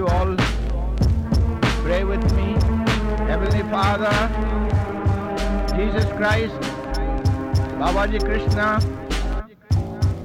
[0.00, 0.34] you all
[1.84, 2.52] pray with me?
[3.28, 4.14] Heavenly Father,
[5.76, 6.54] Jesus Christ,
[7.80, 8.68] Babaji Krishna,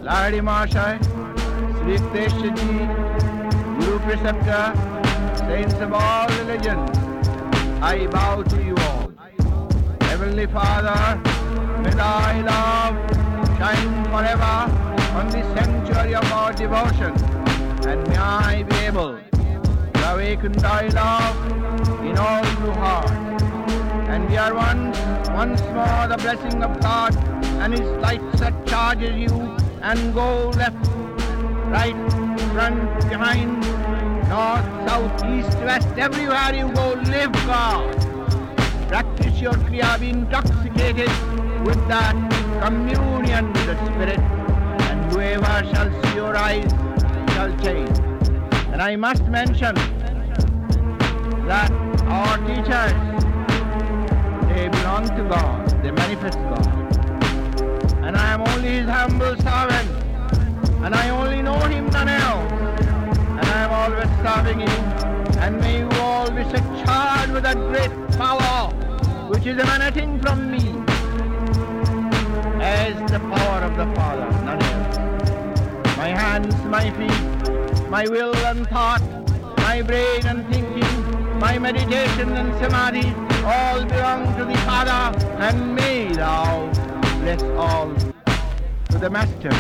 [0.06, 0.96] Lahiri Mahashai,
[1.82, 2.78] Sri Ji,
[3.76, 4.64] Guru Preceptor,
[5.40, 6.98] saints of all religions,
[7.82, 9.12] I bow to you all.
[10.08, 11.00] Heavenly Father,
[11.82, 12.96] may thy love
[13.58, 14.56] shine forever
[15.20, 17.14] on the sanctuary of our devotion,
[17.86, 19.25] and may I be able
[20.14, 21.38] awaken thy love
[22.06, 23.10] in all true heart.
[24.10, 24.98] And we are once,
[25.30, 27.16] once more the blessing of God
[27.62, 30.88] and his light that charges you and go left,
[31.70, 31.96] right,
[32.54, 33.62] front, behind,
[34.30, 37.96] north, south, east, west, everywhere you go, live God.
[38.88, 41.10] Practice your Kriya, be intoxicated
[41.66, 42.16] with that
[42.62, 46.72] communion with the Spirit, and whoever shall see your eyes
[47.34, 47.98] shall change.
[48.72, 49.76] And I must mention
[51.48, 51.72] that
[52.08, 52.94] our teachers,
[54.50, 56.68] they belong to God, they manifest God.
[58.04, 59.90] And I am only his humble servant,
[60.84, 62.52] and I only know him none else.
[62.52, 66.44] And I am always serving him, and may you all be
[66.84, 68.74] charged with that great power
[69.30, 70.64] which is emanating from me
[72.62, 74.98] as the power of the Father, none else.
[75.98, 79.02] My hands, my feet, my will and thought,
[79.58, 81.15] my brain and thinking,
[81.46, 83.08] my meditation and samadhi,
[83.46, 85.04] all belong to the Father,
[85.46, 86.68] and may thou
[87.20, 87.94] bless all
[88.90, 89.54] to the Master,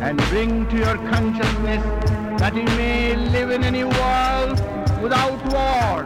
[0.00, 1.82] and bring to your consciousness
[2.40, 4.56] that you may live in any world
[5.02, 5.96] without war.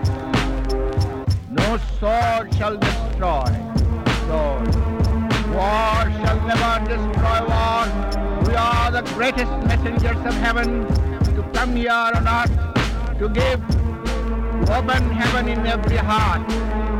[1.60, 1.68] No
[2.00, 3.52] sword shall destroy
[4.26, 4.74] sword.
[5.54, 7.84] War shall never destroy war.
[8.48, 10.68] We are the greatest messengers of heaven
[11.36, 12.56] to come here on earth
[13.20, 13.60] to give,
[14.70, 16.48] open heaven in every heart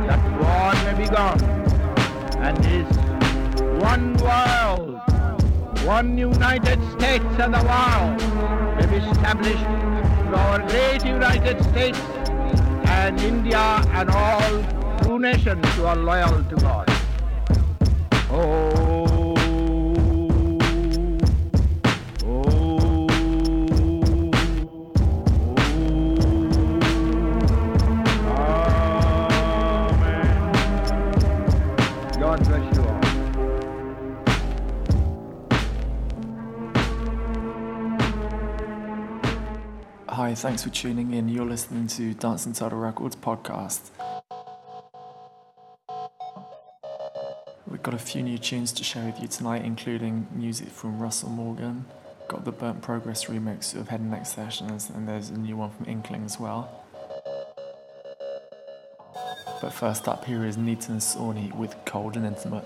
[0.07, 1.41] that war may be gone.
[2.39, 2.89] And this
[3.83, 5.01] one world,
[5.87, 9.93] one United States of the world may be established
[10.35, 11.99] our great United States
[12.87, 16.89] and India and all true nations who are loyal to God.
[18.31, 18.82] Oh,
[40.43, 41.29] thanks for tuning in.
[41.29, 42.17] You're listening to
[42.47, 43.91] and Title Records podcast.
[47.69, 51.29] We've got a few new tunes to share with you tonight, including music from Russell
[51.29, 51.85] Morgan,
[52.27, 55.71] got the Burnt Progress remix of Head and Neck Sessions, and there's a new one
[55.71, 56.85] from Inkling as well.
[59.61, 62.65] But first up here is Nitin Sawhney with Cold and Intimate.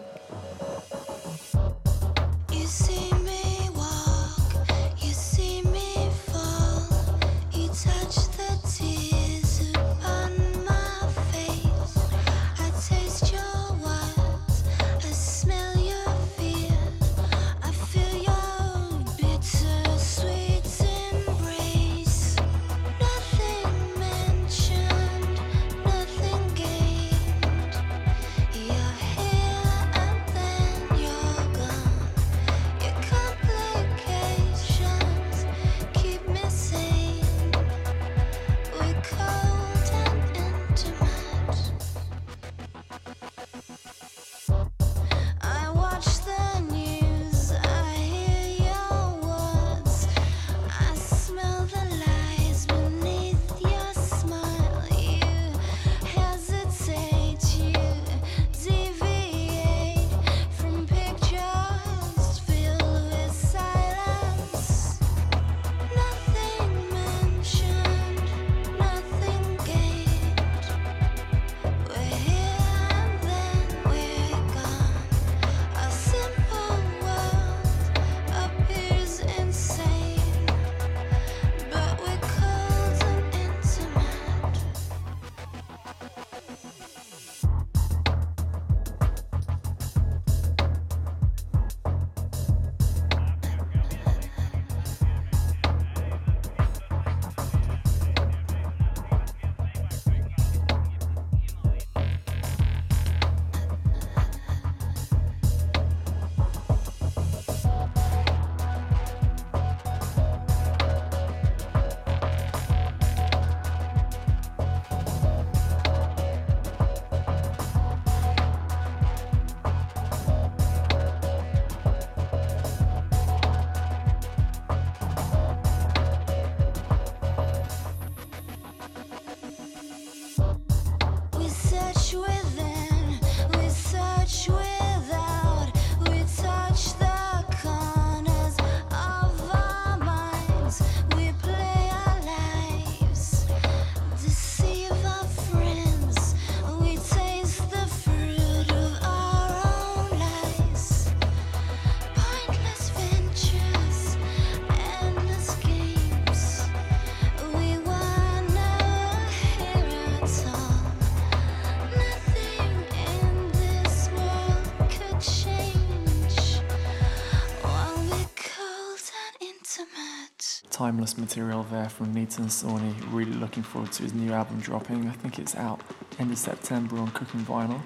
[170.86, 172.94] Timeless material there from Nitin Sawhney.
[173.12, 175.08] Really looking forward to his new album dropping.
[175.08, 175.80] I think it's out
[176.20, 177.80] end of September on Cooking Vinyl.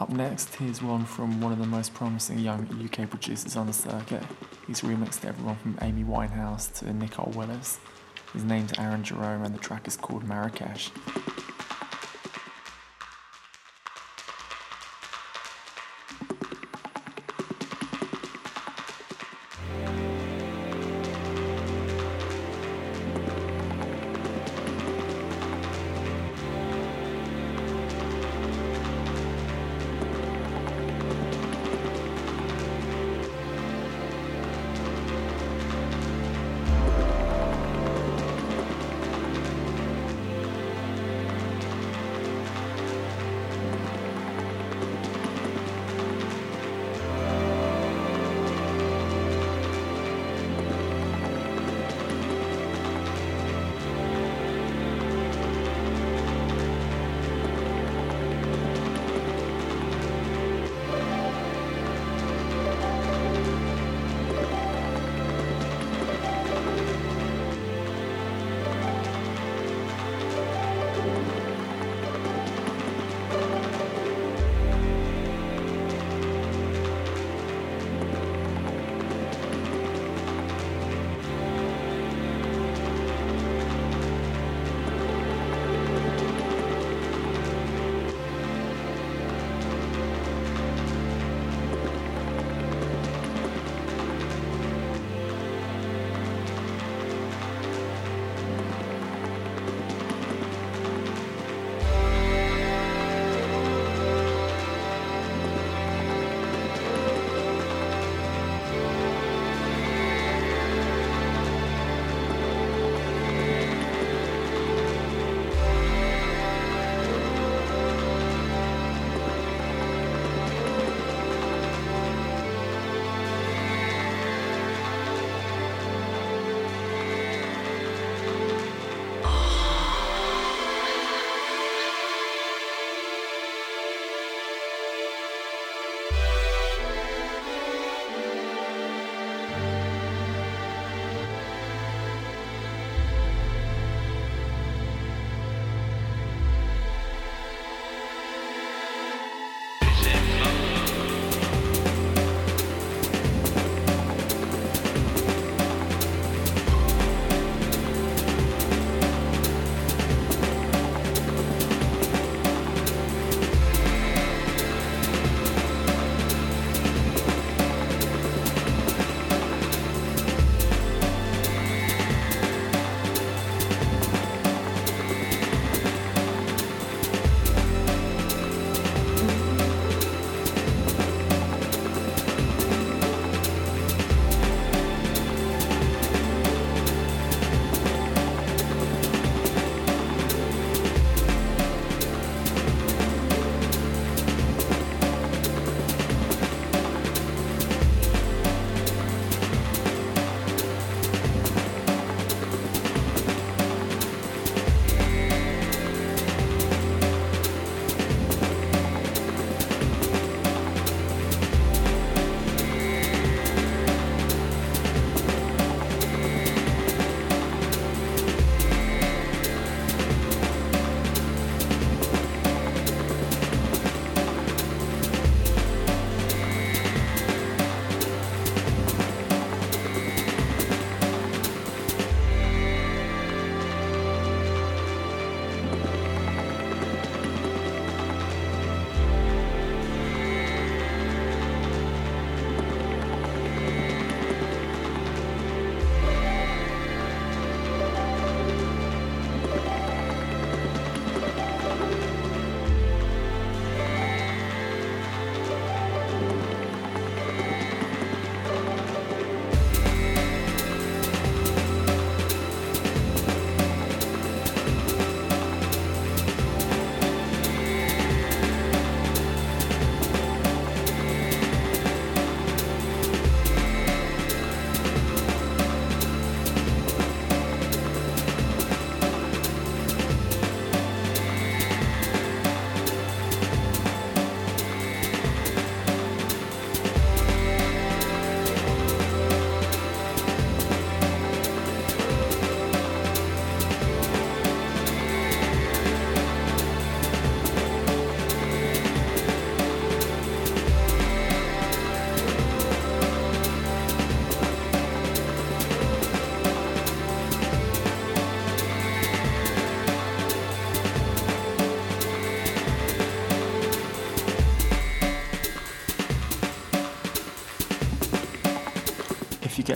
[0.00, 3.72] Up next, here's one from one of the most promising young UK producers on the
[3.72, 4.24] circuit.
[4.66, 7.78] He's remixed everyone from Amy Winehouse to Nicole Willis.
[8.32, 10.90] His name's Aaron Jerome and the track is called Marrakesh.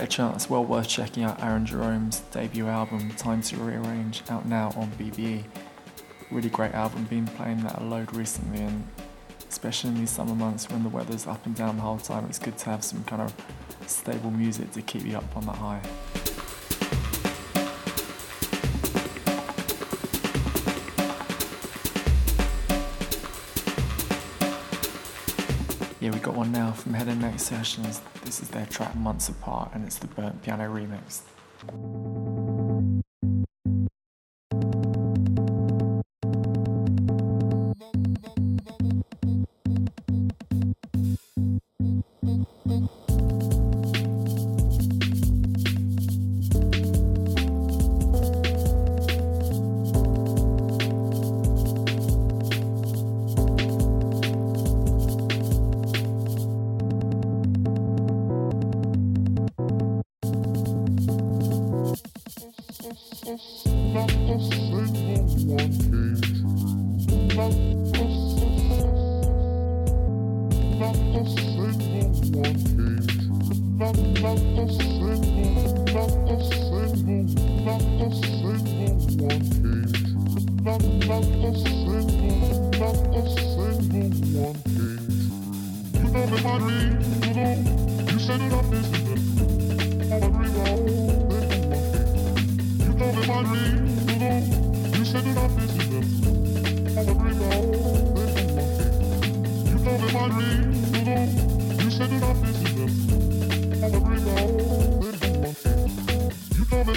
[0.03, 4.73] A chance, well worth checking out Aaron Jerome's debut album, Time to Rearrange, out now
[4.75, 5.45] on BBE.
[6.29, 8.85] Really great album, been playing that a load recently, and
[9.49, 12.37] especially in these summer months when the weather's up and down the whole time, it's
[12.37, 13.33] good to have some kind of
[13.87, 15.81] stable music to keep you up on that high.
[26.73, 28.01] From Head and Neck Sessions.
[28.23, 31.21] This is their track Months Apart and it's the Burnt Piano remix.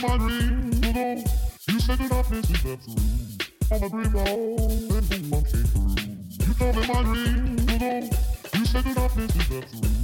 [0.06, 1.24] my dream, you know.
[1.68, 3.42] You said that darkness is absolute.
[3.72, 6.46] I'm a dreamer, and boom, I'm came through.
[6.46, 8.10] You told me my dream, you know.
[8.54, 9.96] You said that darkness is absolute.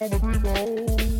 [0.00, 1.19] I'm a dreamer,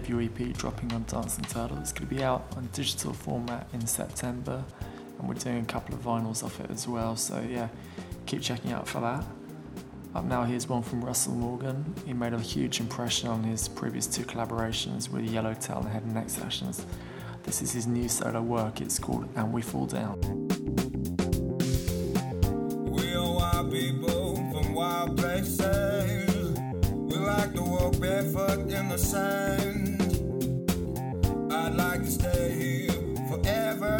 [0.00, 1.78] debut EP dropping on Dancing Turtle.
[1.78, 4.64] It's going to be out on digital format in September,
[5.18, 7.14] and we're doing a couple of vinyls off it as well.
[7.14, 7.68] So yeah,
[8.26, 9.24] keep checking out for that.
[10.16, 11.94] Up now, here's one from Russell Morgan.
[12.04, 16.14] He made a huge impression on his previous two collaborations with Yellowtail and Head and
[16.14, 16.84] Neck Sessions.
[17.44, 18.80] This is his new solo work.
[18.80, 20.18] It's called And We Fall Down.
[22.90, 25.83] We are wild people from wild places
[27.38, 30.00] like to walk barefoot in the sand.
[31.52, 32.92] I'd like to stay here
[33.28, 33.96] forever.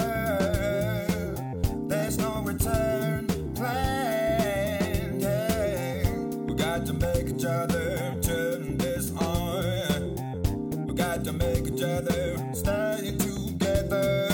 [1.89, 5.21] There's no return plan.
[5.21, 6.05] Hey,
[6.47, 10.87] we got to make each other turn this on.
[10.87, 12.21] We got to make each other
[12.53, 14.29] stay together.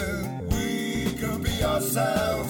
[0.52, 2.49] We could be ourselves.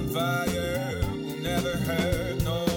[0.00, 0.98] on fire.
[1.02, 2.69] Will never hurt no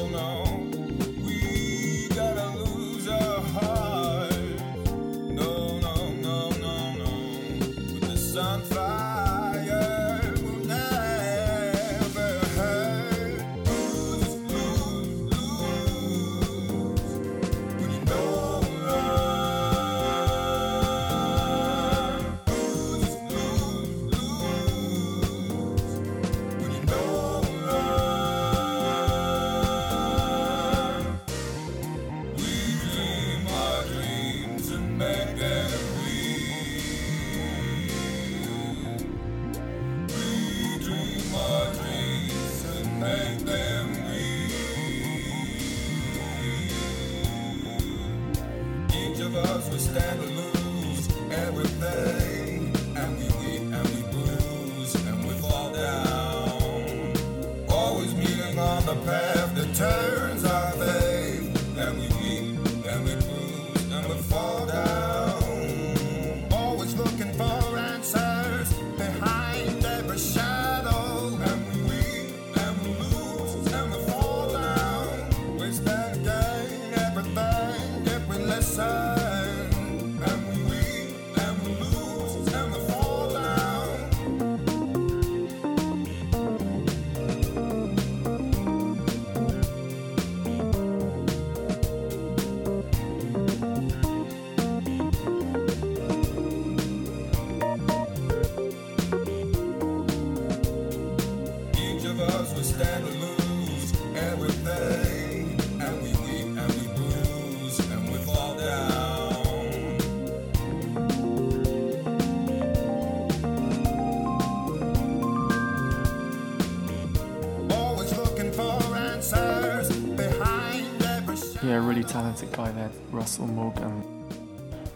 [123.23, 124.03] Russell Morgan.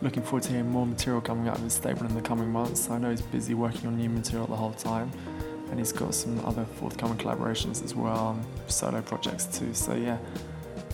[0.02, 2.90] Looking forward to hearing more material coming out of his stable in the coming months.
[2.90, 5.10] I know he's busy working on new material the whole time,
[5.70, 9.74] and he's got some other forthcoming collaborations as well, um, solo projects too.
[9.74, 10.18] So, yeah,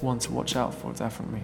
[0.01, 1.41] one to watch out for definitely.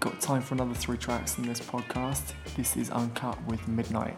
[0.00, 2.32] Got time for another three tracks in this podcast.
[2.56, 4.16] This is Uncut with Midnight.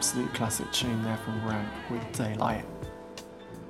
[0.00, 2.64] Absolute classic tune there from Ramp with Daylight.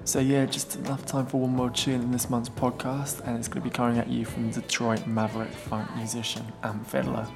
[0.04, 3.48] So yeah, just enough time for one more tune in this month's podcast, and it's
[3.48, 7.26] going to be coming at you from Detroit Maverick funk musician Amp Fiddler.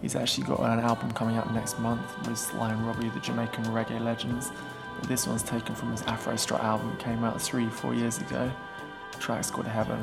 [0.00, 3.64] He's actually got an album coming out next month with Sly and Robbie, the Jamaican
[3.64, 4.52] reggae legends.
[5.00, 8.52] But this one's taken from his Afro Strut album, came out three, four years ago.
[9.10, 9.98] The track's called Heaven.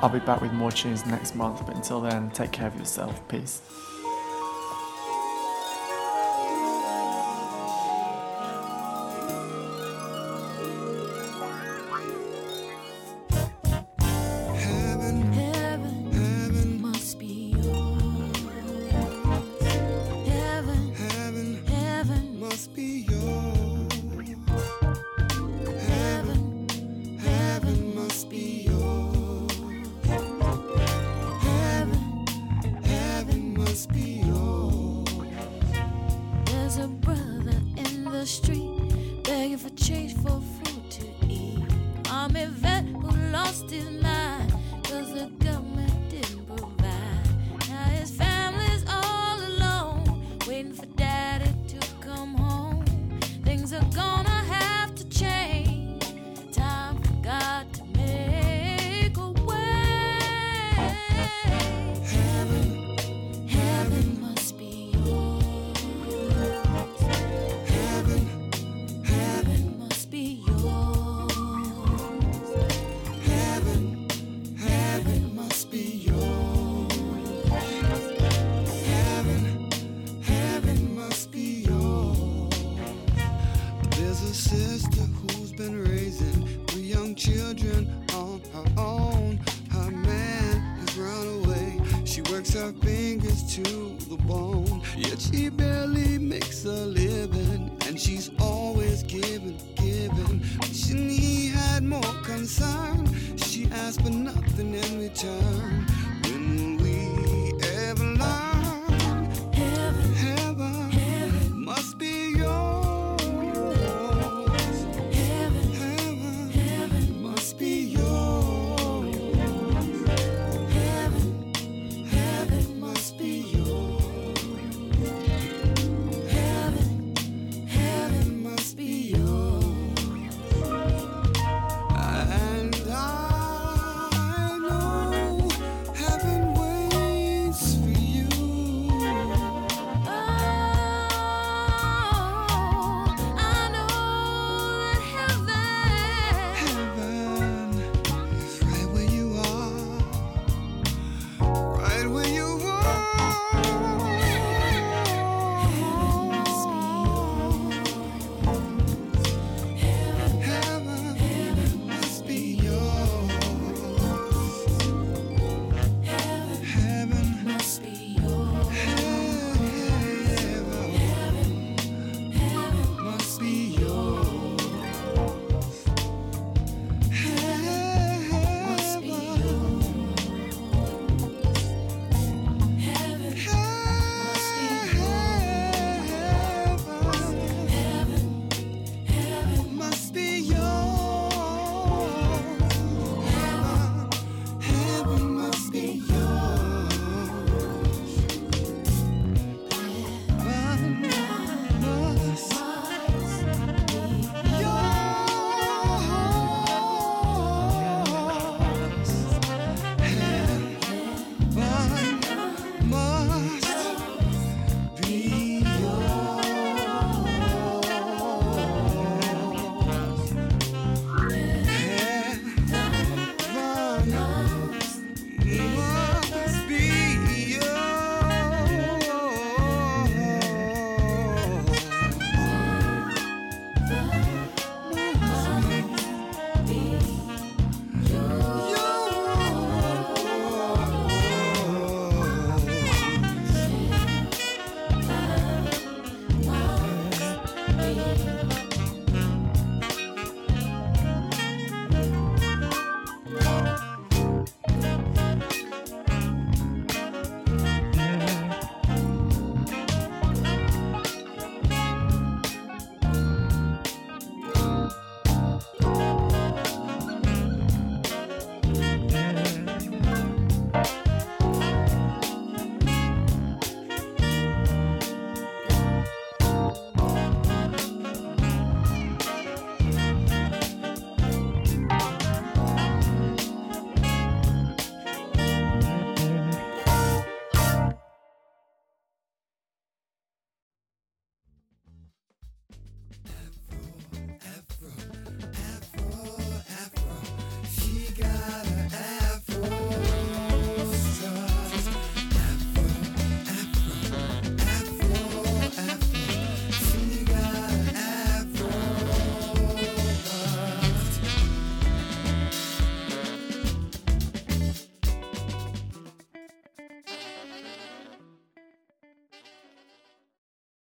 [0.00, 3.28] I'll be back with more tunes next month, but until then, take care of yourself.
[3.28, 3.60] Peace.
[39.88, 41.58] Begging for food to eat.
[42.10, 43.88] Army vet who lost his